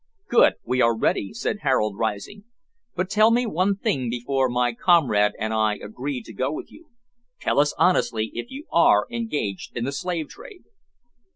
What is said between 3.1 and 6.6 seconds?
me one thing before my comrade and I agree to go